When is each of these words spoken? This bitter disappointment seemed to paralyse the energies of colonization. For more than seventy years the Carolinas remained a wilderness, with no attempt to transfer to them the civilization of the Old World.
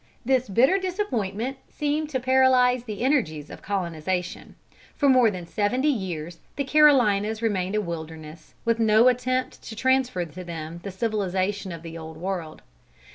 This 0.25 0.49
bitter 0.49 0.79
disappointment 0.79 1.57
seemed 1.69 2.09
to 2.09 2.19
paralyse 2.19 2.85
the 2.85 3.01
energies 3.03 3.51
of 3.51 3.61
colonization. 3.61 4.55
For 4.95 5.07
more 5.07 5.29
than 5.29 5.45
seventy 5.45 5.89
years 5.91 6.39
the 6.55 6.63
Carolinas 6.63 7.43
remained 7.43 7.75
a 7.75 7.81
wilderness, 7.81 8.55
with 8.65 8.79
no 8.79 9.09
attempt 9.09 9.61
to 9.61 9.75
transfer 9.75 10.25
to 10.25 10.43
them 10.43 10.79
the 10.81 10.89
civilization 10.89 11.71
of 11.71 11.83
the 11.83 11.99
Old 11.99 12.17
World. 12.17 12.63